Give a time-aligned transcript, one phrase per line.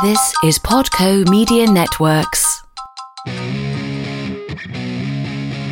[0.00, 2.62] This is Podco Media Networks.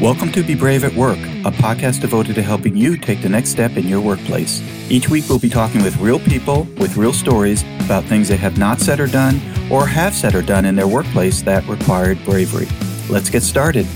[0.01, 3.51] Welcome to Be Brave at Work, a podcast devoted to helping you take the next
[3.51, 4.61] step in your workplace.
[4.91, 8.59] Each week, we'll be talking with real people with real stories about things they have
[8.59, 12.67] not said or done, or have said or done in their workplace that required bravery.
[13.09, 13.87] Let's get started.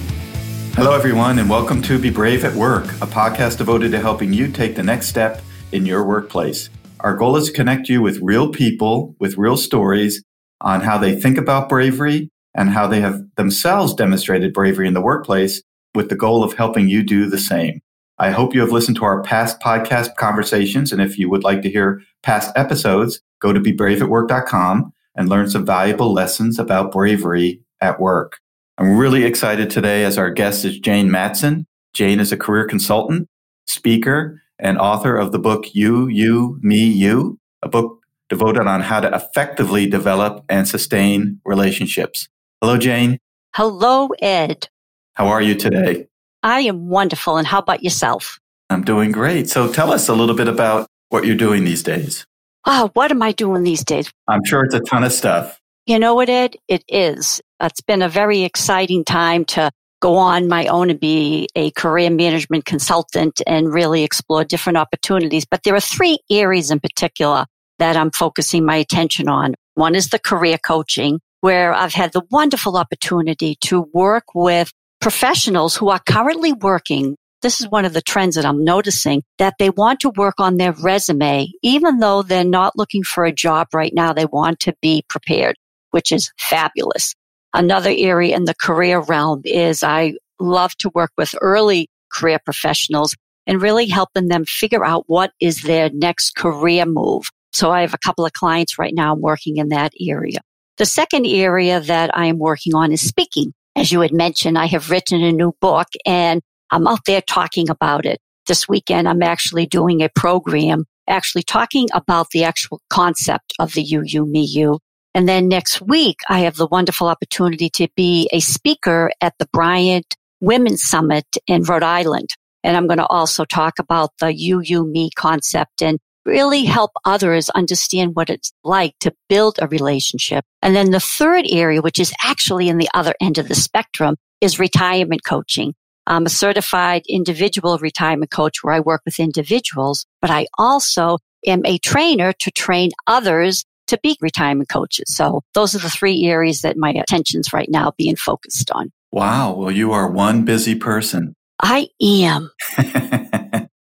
[0.74, 4.46] Hello, everyone, and welcome to Be Brave at Work, a podcast devoted to helping you
[4.46, 5.42] take the next step
[5.72, 6.70] in your workplace.
[7.02, 10.22] Our goal is to connect you with real people with real stories
[10.60, 15.00] on how they think about bravery and how they have themselves demonstrated bravery in the
[15.00, 15.62] workplace
[15.94, 17.80] with the goal of helping you do the same.
[18.18, 20.92] I hope you have listened to our past podcast conversations.
[20.92, 25.64] And if you would like to hear past episodes, go to bebraveatwork.com and learn some
[25.64, 28.38] valuable lessons about bravery at work.
[28.76, 31.66] I'm really excited today as our guest is Jane Matson.
[31.94, 33.26] Jane is a career consultant,
[33.66, 39.00] speaker, and author of the book You, You, Me, You, a book devoted on how
[39.00, 42.28] to effectively develop and sustain relationships.
[42.60, 43.18] Hello, Jane.
[43.54, 44.68] Hello, Ed.
[45.14, 46.06] How are you today?
[46.42, 47.36] I am wonderful.
[47.36, 48.38] And how about yourself?
[48.70, 49.48] I'm doing great.
[49.48, 52.24] So tell us a little bit about what you're doing these days.
[52.66, 54.12] Oh, what am I doing these days?
[54.28, 55.60] I'm sure it's a ton of stuff.
[55.86, 56.56] You know what, Ed?
[56.68, 57.40] It is.
[57.60, 62.10] It's been a very exciting time to go on my own and be a career
[62.10, 65.44] management consultant and really explore different opportunities.
[65.44, 67.46] But there are three areas in particular
[67.78, 69.54] that I'm focusing my attention on.
[69.74, 75.76] One is the career coaching, where I've had the wonderful opportunity to work with professionals
[75.76, 77.16] who are currently working.
[77.42, 80.58] This is one of the trends that I'm noticing that they want to work on
[80.58, 84.12] their resume, even though they're not looking for a job right now.
[84.12, 85.56] They want to be prepared,
[85.90, 87.14] which is fabulous.
[87.54, 93.14] Another area in the career realm is I love to work with early career professionals
[93.46, 97.24] and really helping them figure out what is their next career move.
[97.52, 100.38] So I have a couple of clients right now working in that area.
[100.78, 103.52] The second area that I am working on is speaking.
[103.76, 107.68] As you had mentioned, I have written a new book and I'm out there talking
[107.68, 108.20] about it.
[108.46, 113.82] This weekend, I'm actually doing a program actually talking about the actual concept of the
[113.82, 114.78] you, me, you.
[115.14, 119.48] And then next week, I have the wonderful opportunity to be a speaker at the
[119.52, 122.30] Bryant Women's Summit in Rhode Island.
[122.62, 126.92] And I'm going to also talk about the you, you, me concept and really help
[127.04, 130.44] others understand what it's like to build a relationship.
[130.62, 134.16] And then the third area, which is actually in the other end of the spectrum,
[134.40, 135.74] is retirement coaching.
[136.06, 141.62] I'm a certified individual retirement coach where I work with individuals, but I also am
[141.64, 145.14] a trainer to train others to be retirement coaches.
[145.14, 148.90] So those are the three areas that my attention's right now being focused on.
[149.12, 149.54] Wow.
[149.54, 151.34] Well, you are one busy person.
[151.62, 152.50] I am.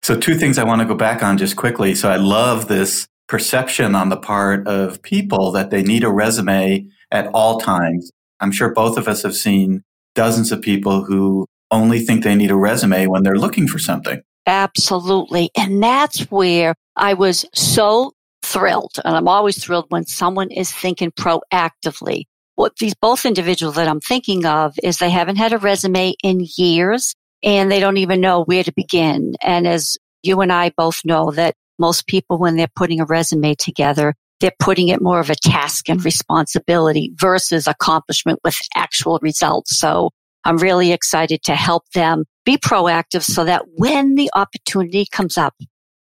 [0.05, 1.95] So, two things I want to go back on just quickly.
[1.95, 6.87] So, I love this perception on the part of people that they need a resume
[7.09, 8.11] at all times.
[8.39, 9.81] I'm sure both of us have seen
[10.13, 14.21] dozens of people who only think they need a resume when they're looking for something.
[14.45, 15.49] Absolutely.
[15.57, 18.11] And that's where I was so
[18.45, 18.93] thrilled.
[19.03, 22.25] And I'm always thrilled when someone is thinking proactively.
[22.55, 26.45] What these both individuals that I'm thinking of is they haven't had a resume in
[26.57, 29.33] years and they don't even know where to begin.
[29.41, 33.55] And as you and I both know that most people, when they're putting a resume
[33.55, 39.77] together, they're putting it more of a task and responsibility versus accomplishment with actual results.
[39.77, 40.11] So
[40.45, 45.55] I'm really excited to help them be proactive so that when the opportunity comes up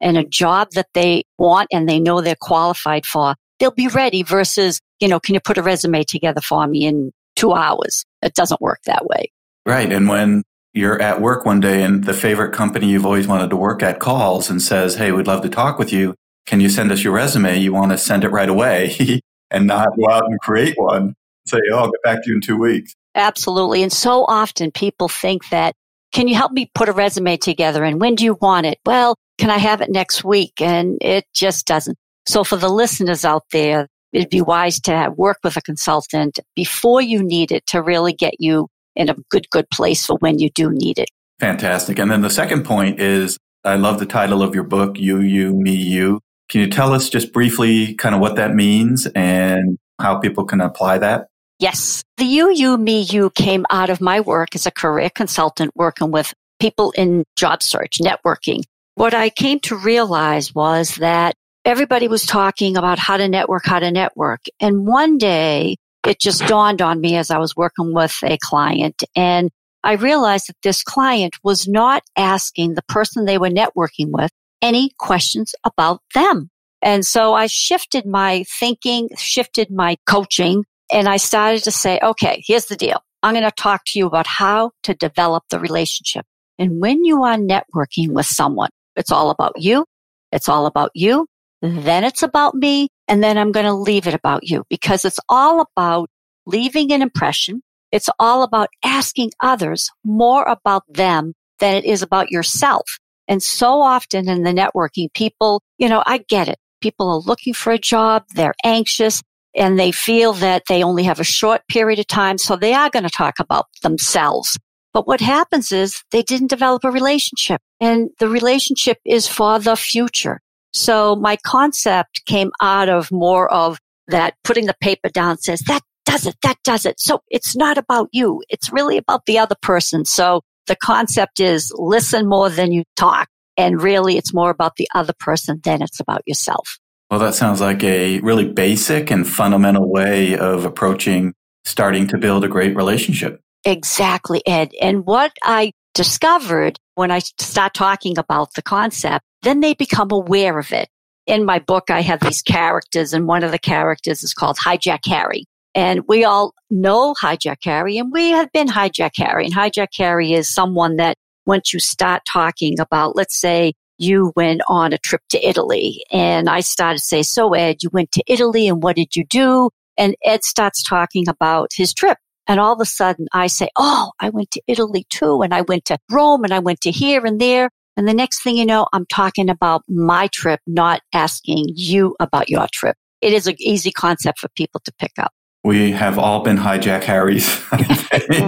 [0.04, 4.22] and a job that they want and they know they're qualified for, they'll be ready
[4.22, 8.04] versus, you know, can you put a resume together for me in two hours?
[8.22, 9.32] It doesn't work that way.
[9.66, 9.92] Right.
[9.92, 10.44] And when
[10.74, 14.00] you're at work one day and the favorite company you've always wanted to work at
[14.00, 16.16] calls and says, Hey, we'd love to talk with you.
[16.46, 17.58] Can you send us your resume?
[17.58, 19.22] You want to send it right away
[19.52, 21.16] and not go out and create one.
[21.48, 22.94] Say, Oh, I'll get back to you in two weeks.
[23.16, 23.84] Absolutely.
[23.84, 25.76] And so often people think that,
[26.12, 27.84] can you help me put a resume together?
[27.84, 28.80] And when do you want it?
[28.86, 30.62] Well, can I have it next week?
[30.62, 31.98] And it just doesn't.
[32.28, 36.40] So for the listeners out there, it'd be wise to have, work with a consultant
[36.56, 40.40] before you need it to really get you in a good, good place for when
[40.40, 41.10] you do need it.
[41.40, 42.00] Fantastic.
[42.00, 45.54] And then the second point is I love the title of your book, You, You,
[45.54, 46.20] Me, You.
[46.50, 50.62] Can you tell us just briefly kind of what that means and how people can
[50.62, 51.28] apply that?
[51.60, 52.04] Yes.
[52.18, 56.12] The You, You, Me, You came out of my work as a career consultant working
[56.12, 58.62] with people in job search, networking.
[58.96, 61.36] What I came to realize was that
[61.66, 64.42] everybody was talking about how to network, how to network.
[64.60, 69.04] And one day it just dawned on me as I was working with a client
[69.16, 69.50] and
[69.84, 74.32] I realized that this client was not asking the person they were networking with
[74.62, 76.50] any questions about them.
[76.82, 82.44] And so I shifted my thinking, shifted my coaching, and I started to say, okay,
[82.46, 83.02] here's the deal.
[83.24, 86.26] I'm going to talk to you about how to develop the relationship.
[86.60, 89.86] And when you are networking with someone, it's all about you.
[90.32, 91.28] It's all about you.
[91.64, 91.84] Mm-hmm.
[91.84, 92.90] Then it's about me.
[93.08, 96.10] And then I'm going to leave it about you because it's all about
[96.46, 97.62] leaving an impression.
[97.92, 102.84] It's all about asking others more about them than it is about yourself.
[103.28, 106.58] And so often in the networking, people, you know, I get it.
[106.82, 108.24] People are looking for a job.
[108.36, 109.22] They're anxious
[109.56, 112.38] and they feel that they only have a short period of time.
[112.38, 114.58] So they are going to talk about themselves.
[114.94, 119.76] But what happens is they didn't develop a relationship and the relationship is for the
[119.76, 120.40] future.
[120.72, 125.82] So my concept came out of more of that putting the paper down says that
[126.06, 127.00] does it, that does it.
[127.00, 128.44] So it's not about you.
[128.50, 130.06] It's really about the other person.
[130.06, 133.30] So the concept is listen more than you talk.
[133.56, 136.80] And really it's more about the other person than it's about yourself.
[137.10, 142.44] Well, that sounds like a really basic and fundamental way of approaching starting to build
[142.44, 143.40] a great relationship.
[143.66, 144.72] Exactly, Ed.
[144.82, 150.60] And what I discovered when I start talking about the concept, then they become aware
[150.60, 150.90] of it.
[151.26, 155.06] In my book, I have these characters and one of the characters is called Hijack
[155.06, 155.46] Harry.
[155.76, 159.46] And we all know Hijack Harry and we have been Hijack Harry.
[159.46, 161.16] And Hijack Harry is someone that
[161.46, 166.50] once you start talking about, let's say you went on a trip to Italy and
[166.50, 169.70] I started to say, so Ed, you went to Italy and what did you do?
[169.98, 172.18] And Ed starts talking about his trip.
[172.48, 175.42] And all of a sudden I say, Oh, I went to Italy too.
[175.42, 177.70] And I went to Rome and I went to here and there.
[177.96, 182.50] And the next thing you know, I'm talking about my trip, not asking you about
[182.50, 182.96] your trip.
[183.22, 185.32] It is an easy concept for people to pick up.
[185.64, 187.62] We have all been hijack Harrys.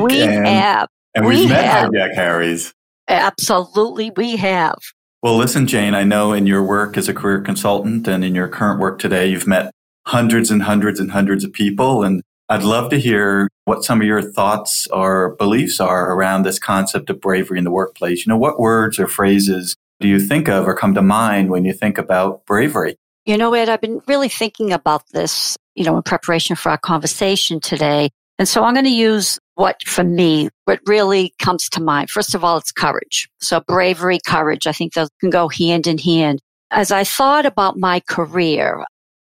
[0.02, 0.90] we and, have.
[1.14, 1.92] And we've we met have.
[1.92, 2.74] hijack Harrys.
[3.08, 4.80] Absolutely, we have.
[5.22, 8.48] Well, listen, Jane, I know in your work as a career consultant and in your
[8.48, 9.72] current work today, you've met
[10.06, 12.04] hundreds and hundreds and hundreds of people.
[12.04, 16.60] And I'd love to hear what some of your thoughts or beliefs are around this
[16.60, 18.26] concept of bravery in the workplace.
[18.26, 21.66] You know, what words or phrases do you think of or come to mind when
[21.66, 22.98] you think about bravery?
[23.26, 26.78] You know, Ed, I've been really thinking about this, you know, in preparation for our
[26.78, 28.10] conversation today.
[28.38, 32.12] And so I'm going to use what for me, what really comes to mind.
[32.12, 33.28] First of all, it's courage.
[33.40, 34.68] So bravery, courage.
[34.68, 36.42] I think those can go hand in hand.
[36.70, 38.84] As I thought about my career,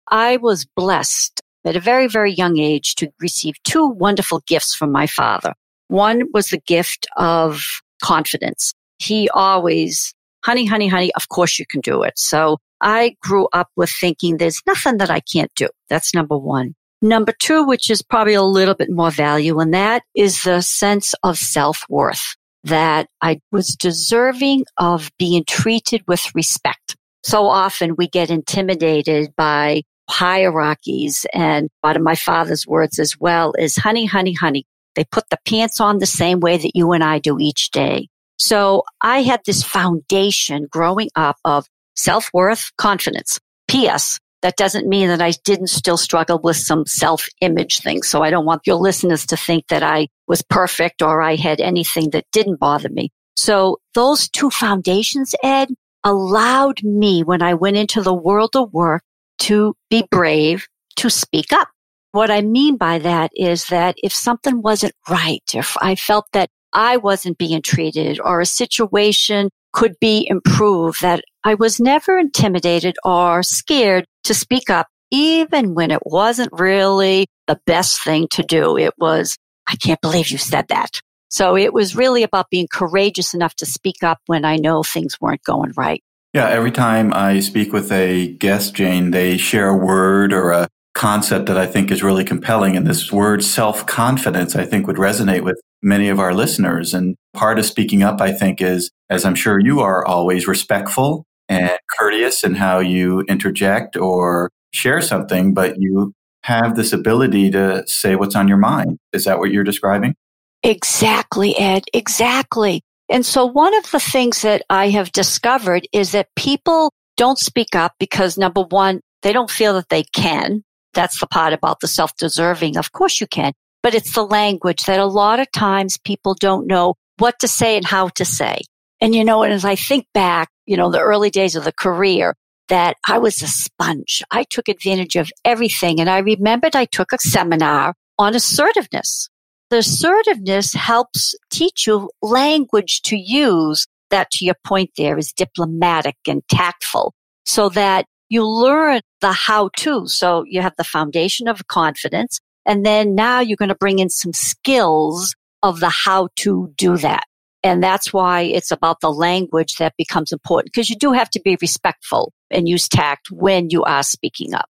[0.09, 4.91] I was blessed at a very, very young age to receive two wonderful gifts from
[4.91, 5.53] my father.
[5.87, 7.63] One was the gift of
[8.01, 8.73] confidence.
[8.97, 10.13] He always,
[10.43, 12.13] honey, honey, honey, of course you can do it.
[12.17, 15.69] So I grew up with thinking there's nothing that I can't do.
[15.89, 16.75] That's number one.
[17.01, 21.15] Number two, which is probably a little bit more value, and that is the sense
[21.23, 22.35] of self worth
[22.65, 26.97] that I was deserving of being treated with respect.
[27.23, 31.25] So often we get intimidated by hierarchies.
[31.33, 34.65] And one of my father's words as well is honey, honey, honey.
[34.95, 38.09] They put the pants on the same way that you and I do each day.
[38.37, 43.39] So I had this foundation growing up of self worth, confidence.
[43.67, 44.19] P.S.
[44.41, 48.07] That doesn't mean that I didn't still struggle with some self image things.
[48.07, 51.59] So I don't want your listeners to think that I was perfect or I had
[51.59, 53.11] anything that didn't bother me.
[53.35, 55.69] So those two foundations, Ed,
[56.03, 59.03] allowed me when I went into the world of work
[59.49, 61.69] to be brave, to speak up.
[62.11, 66.49] What I mean by that is that if something wasn't right, if I felt that
[66.71, 72.95] I wasn't being treated or a situation could be improved, that I was never intimidated
[73.03, 78.77] or scared to speak up, even when it wasn't really the best thing to do.
[78.77, 79.35] It was,
[79.65, 81.01] I can't believe you said that.
[81.31, 85.19] So it was really about being courageous enough to speak up when I know things
[85.19, 86.03] weren't going right.
[86.33, 90.67] Yeah, every time I speak with a guest, Jane, they share a word or a
[90.93, 92.75] concept that I think is really compelling.
[92.75, 96.93] And this word self confidence, I think would resonate with many of our listeners.
[96.93, 101.25] And part of speaking up, I think, is, as I'm sure you are always respectful
[101.47, 107.83] and courteous in how you interject or share something, but you have this ability to
[107.87, 108.99] say what's on your mind.
[109.13, 110.13] Is that what you're describing?
[110.61, 111.85] Exactly, Ed.
[111.93, 112.81] Exactly.
[113.09, 117.75] And so one of the things that I have discovered is that people don't speak
[117.75, 120.63] up because number one, they don't feel that they can.
[120.93, 122.77] That's the part about the self-deserving.
[122.77, 126.67] Of course you can, but it's the language that a lot of times people don't
[126.67, 128.61] know what to say and how to say.
[129.01, 131.71] And you know, and as I think back, you know, the early days of the
[131.71, 132.35] career,
[132.69, 134.21] that I was a sponge.
[134.31, 135.99] I took advantage of everything.
[135.99, 139.29] And I remembered I took a seminar on assertiveness.
[139.69, 146.15] The assertiveness helps teach you language to use that to your point there is diplomatic
[146.27, 147.13] and tactful
[147.45, 150.07] so that you learn the how to.
[150.07, 152.39] So you have the foundation of confidence.
[152.65, 156.97] And then now you're going to bring in some skills of the how to do
[156.97, 157.23] that.
[157.63, 161.41] And that's why it's about the language that becomes important because you do have to
[161.41, 164.69] be respectful and use tact when you are speaking up.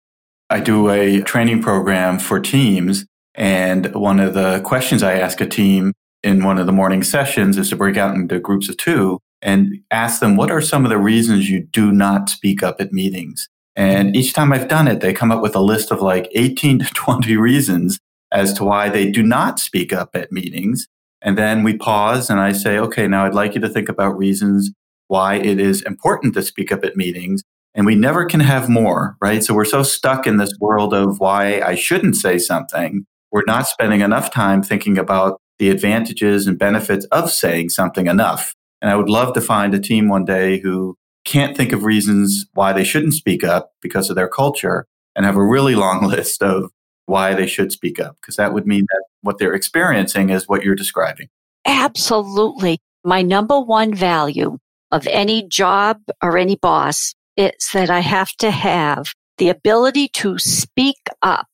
[0.50, 3.06] I do a training program for teams.
[3.34, 7.58] And one of the questions I ask a team in one of the morning sessions
[7.58, 10.90] is to break out into groups of two and ask them, what are some of
[10.90, 13.48] the reasons you do not speak up at meetings?
[13.74, 16.80] And each time I've done it, they come up with a list of like 18
[16.80, 17.98] to 20 reasons
[18.30, 20.86] as to why they do not speak up at meetings.
[21.20, 24.16] And then we pause and I say, okay, now I'd like you to think about
[24.16, 24.72] reasons
[25.08, 27.42] why it is important to speak up at meetings.
[27.74, 29.42] And we never can have more, right?
[29.42, 33.06] So we're so stuck in this world of why I shouldn't say something.
[33.32, 38.54] We're not spending enough time thinking about the advantages and benefits of saying something enough.
[38.80, 42.46] And I would love to find a team one day who can't think of reasons
[42.54, 46.42] why they shouldn't speak up because of their culture and have a really long list
[46.42, 46.70] of
[47.06, 50.62] why they should speak up, because that would mean that what they're experiencing is what
[50.62, 51.28] you're describing.
[51.64, 52.78] Absolutely.
[53.04, 54.58] My number one value
[54.90, 60.38] of any job or any boss is that I have to have the ability to
[60.38, 61.48] speak up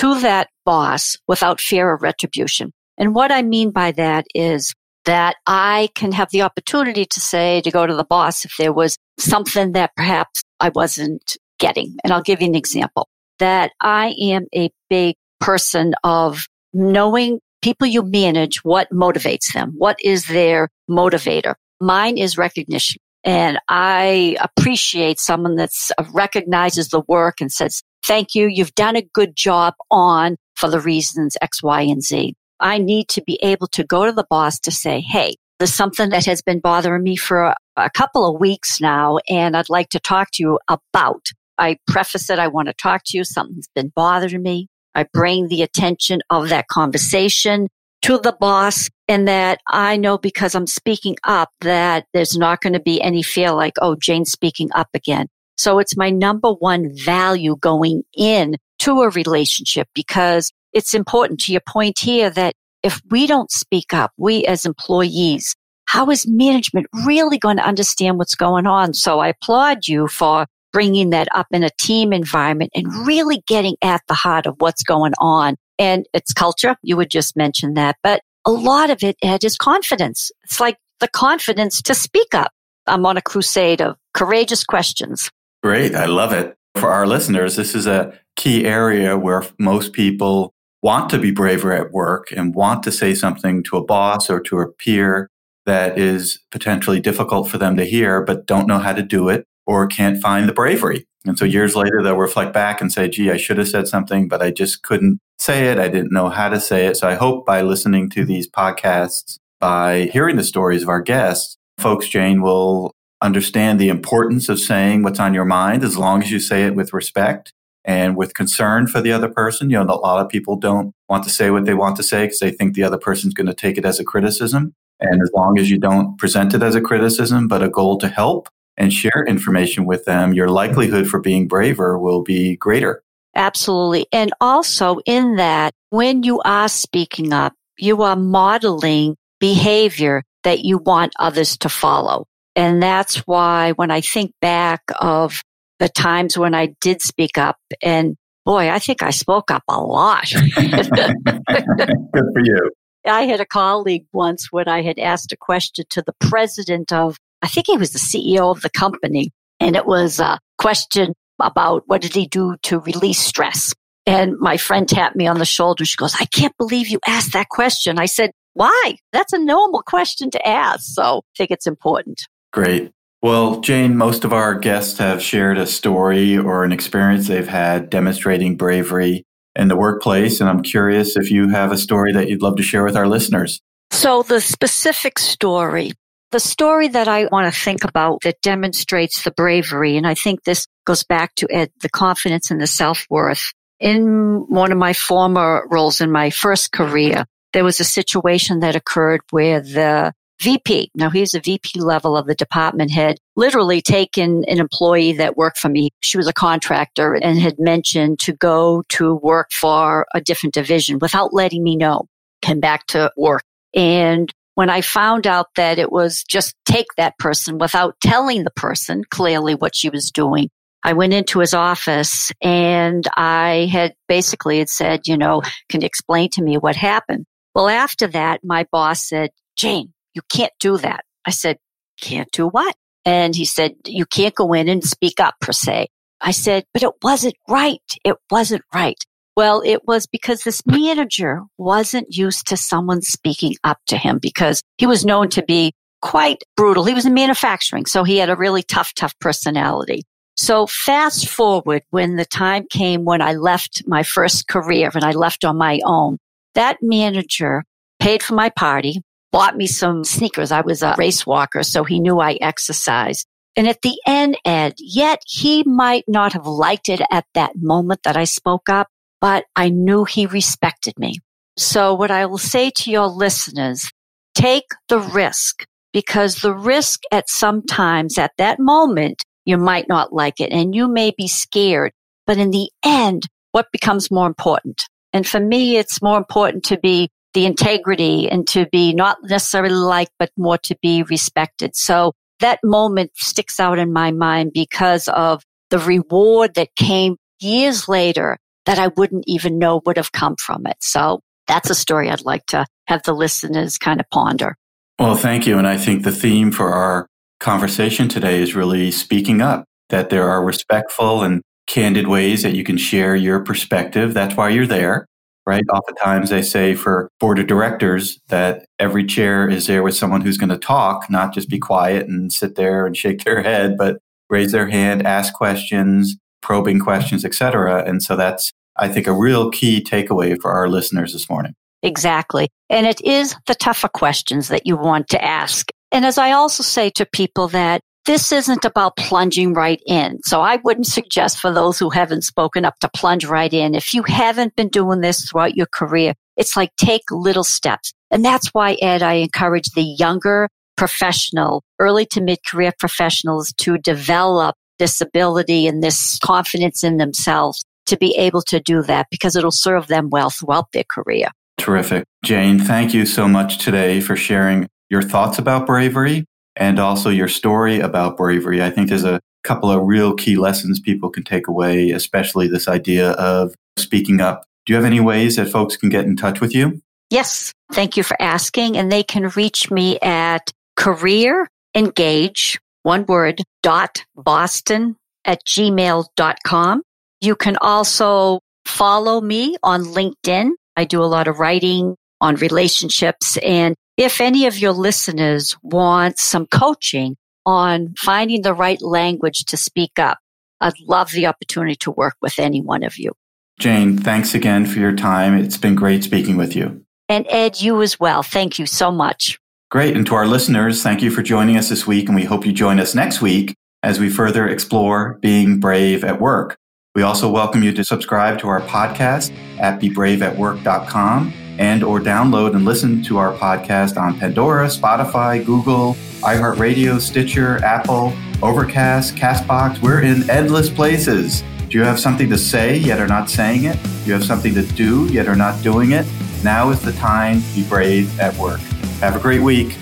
[0.00, 2.72] to that boss without fear of retribution.
[2.96, 4.72] And what I mean by that is
[5.04, 8.72] that I can have the opportunity to say, to go to the boss if there
[8.72, 11.96] was something that perhaps I wasn't getting.
[12.02, 13.08] And I'll give you an example
[13.40, 19.74] that I am a big person of knowing people you manage, what motivates them?
[19.76, 21.56] What is their motivator?
[21.78, 23.00] Mine is recognition.
[23.22, 28.48] And I appreciate someone that uh, recognizes the work and says, thank you.
[28.48, 32.34] You've done a good job on for the reasons X, Y, and Z.
[32.58, 36.10] I need to be able to go to the boss to say, Hey, there's something
[36.10, 39.90] that has been bothering me for a, a couple of weeks now, and I'd like
[39.90, 41.24] to talk to you about.
[41.56, 42.40] I preface it.
[42.40, 43.22] I want to talk to you.
[43.22, 44.66] Something's been bothering me.
[44.96, 47.68] I bring the attention of that conversation
[48.02, 52.72] to the boss and that I know because I'm speaking up that there's not going
[52.72, 55.28] to be any fear like, oh, Jane's speaking up again.
[55.60, 61.52] So it's my number one value going in to a relationship because it's important to
[61.52, 66.86] your point here that if we don't speak up, we as employees, how is management
[67.04, 68.94] really going to understand what's going on?
[68.94, 73.76] So I applaud you for bringing that up in a team environment and really getting
[73.82, 75.56] at the heart of what's going on.
[75.78, 76.74] And it's culture.
[76.82, 80.30] You would just mention that, but a lot of it, Ed, is confidence.
[80.44, 82.50] It's like the confidence to speak up.
[82.86, 85.30] I'm on a crusade of courageous questions.
[85.62, 85.94] Great.
[85.94, 86.54] I love it.
[86.76, 90.52] For our listeners, this is a key area where most people
[90.82, 94.40] want to be braver at work and want to say something to a boss or
[94.40, 95.28] to a peer
[95.66, 99.44] that is potentially difficult for them to hear, but don't know how to do it
[99.66, 101.04] or can't find the bravery.
[101.26, 104.26] And so years later, they'll reflect back and say, gee, I should have said something,
[104.26, 105.78] but I just couldn't say it.
[105.78, 106.96] I didn't know how to say it.
[106.96, 111.58] So I hope by listening to these podcasts, by hearing the stories of our guests,
[111.78, 116.30] folks, Jane, will understand the importance of saying what's on your mind as long as
[116.30, 117.52] you say it with respect
[117.84, 119.70] and with concern for the other person.
[119.70, 122.24] You know, a lot of people don't want to say what they want to say
[122.24, 124.74] because they think the other person's going to take it as a criticism.
[125.00, 128.08] And as long as you don't present it as a criticism, but a goal to
[128.08, 133.02] help and share information with them, your likelihood for being braver will be greater.
[133.34, 134.06] Absolutely.
[134.12, 140.78] And also in that, when you are speaking up, you are modeling behavior that you
[140.78, 142.26] want others to follow.
[142.60, 145.42] And that's why when I think back of
[145.78, 147.56] the times when I did speak up.
[147.80, 150.30] And boy, I think I spoke up a lot.
[150.56, 152.70] Good for you.
[153.06, 157.16] I had a colleague once when I had asked a question to the president of,
[157.40, 159.30] I think he was the CEO of the company.
[159.58, 163.72] And it was a question about what did he do to release stress?
[164.04, 165.86] And my friend tapped me on the shoulder.
[165.86, 167.98] She goes, I can't believe you asked that question.
[167.98, 168.96] I said, why?
[169.14, 170.80] That's a normal question to ask.
[170.82, 172.20] So I think it's important.
[172.52, 172.90] Great.
[173.22, 177.90] Well, Jane, most of our guests have shared a story or an experience they've had
[177.90, 180.40] demonstrating bravery in the workplace.
[180.40, 183.06] And I'm curious if you have a story that you'd love to share with our
[183.06, 183.60] listeners.
[183.90, 185.92] So, the specific story,
[186.30, 190.44] the story that I want to think about that demonstrates the bravery, and I think
[190.44, 193.52] this goes back to Ed, the confidence and the self worth.
[193.80, 198.76] In one of my former roles in my first career, there was a situation that
[198.76, 200.90] occurred where the VP.
[200.94, 205.58] Now he's a VP level of the department head, literally taken an employee that worked
[205.58, 205.90] for me.
[206.00, 210.98] She was a contractor and had mentioned to go to work for a different division
[210.98, 212.06] without letting me know.
[212.42, 213.42] Came back to work.
[213.74, 218.50] And when I found out that it was just take that person without telling the
[218.50, 220.48] person clearly what she was doing,
[220.82, 225.86] I went into his office and I had basically had said, you know, can you
[225.86, 227.26] explain to me what happened?
[227.54, 231.04] Well, after that, my boss said, Jane, you can't do that.
[231.24, 231.58] I said,
[232.00, 232.74] can't do what?
[233.04, 235.88] And he said, you can't go in and speak up per se.
[236.20, 237.82] I said, but it wasn't right.
[238.04, 239.02] It wasn't right.
[239.36, 244.62] Well, it was because this manager wasn't used to someone speaking up to him because
[244.76, 246.84] he was known to be quite brutal.
[246.84, 250.02] He was in manufacturing, so he had a really tough, tough personality.
[250.36, 255.12] So fast forward when the time came when I left my first career and I
[255.12, 256.18] left on my own,
[256.54, 257.64] that manager
[257.98, 260.52] paid for my party, bought me some sneakers.
[260.52, 263.26] I was a race walker, so he knew I exercised.
[263.56, 268.02] And at the end, Ed, yet he might not have liked it at that moment
[268.04, 268.88] that I spoke up,
[269.20, 271.18] but I knew he respected me.
[271.56, 273.90] So what I will say to your listeners,
[274.34, 280.12] take the risk because the risk at some times at that moment, you might not
[280.12, 281.92] like it and you may be scared.
[282.26, 284.84] But in the end, what becomes more important?
[285.12, 289.74] And for me, it's more important to be the integrity and to be not necessarily
[289.74, 291.76] liked, but more to be respected.
[291.76, 297.88] So that moment sticks out in my mind because of the reward that came years
[297.88, 300.76] later that I wouldn't even know would have come from it.
[300.80, 304.56] So that's a story I'd like to have the listeners kind of ponder.
[304.98, 305.58] Well, thank you.
[305.58, 307.06] And I think the theme for our
[307.38, 312.64] conversation today is really speaking up, that there are respectful and candid ways that you
[312.64, 314.12] can share your perspective.
[314.12, 315.06] That's why you're there
[315.50, 315.64] right?
[315.72, 320.38] Oftentimes they say for board of directors that every chair is there with someone who's
[320.38, 323.98] going to talk, not just be quiet and sit there and shake their head, but
[324.28, 327.82] raise their hand, ask questions, probing questions, etc.
[327.84, 331.54] And so that's, I think, a real key takeaway for our listeners this morning.
[331.82, 332.48] Exactly.
[332.68, 335.68] And it is the tougher questions that you want to ask.
[335.90, 340.20] And as I also say to people that this isn't about plunging right in.
[340.22, 343.74] So I wouldn't suggest for those who haven't spoken up to plunge right in.
[343.74, 347.92] If you haven't been doing this throughout your career, it's like take little steps.
[348.10, 353.76] And that's why, Ed, I encourage the younger professional, early to mid career professionals to
[353.78, 359.36] develop this ability and this confidence in themselves to be able to do that because
[359.36, 361.28] it'll serve them well throughout their career.
[361.58, 362.04] Terrific.
[362.24, 366.24] Jane, thank you so much today for sharing your thoughts about bravery
[366.60, 368.62] and also your story about bravery.
[368.62, 372.68] I think there's a couple of real key lessons people can take away, especially this
[372.68, 374.44] idea of speaking up.
[374.66, 376.80] Do you have any ways that folks can get in touch with you?
[377.08, 377.52] Yes.
[377.72, 378.76] Thank you for asking.
[378.76, 386.82] And they can reach me at career engage, one word, dot Boston at gmail.com.
[387.20, 390.50] You can also follow me on LinkedIn.
[390.76, 396.18] I do a lot of writing on relationships and if any of your listeners want
[396.18, 400.16] some coaching on finding the right language to speak up,
[400.62, 403.12] I'd love the opportunity to work with any one of you.
[403.58, 405.36] Jane, thanks again for your time.
[405.36, 406.82] It's been great speaking with you.
[407.10, 408.22] And Ed, you as well.
[408.22, 409.38] Thank you so much.
[409.70, 409.94] Great.
[409.94, 412.06] And to our listeners, thank you for joining us this week.
[412.06, 416.22] And we hope you join us next week as we further explore being brave at
[416.22, 416.56] work.
[416.94, 422.64] We also welcome you to subscribe to our podcast at bebraveatwork.com and or download and
[422.64, 429.80] listen to our podcast on Pandora, Spotify, Google, iHeartRadio, Stitcher, Apple, Overcast, Castbox.
[429.82, 431.44] We're in endless places.
[431.68, 433.78] Do you have something to say yet are not saying it?
[433.82, 436.06] Do you have something to do yet are not doing it?
[436.42, 438.60] Now is the time to be brave at work.
[439.00, 439.76] Have a great week.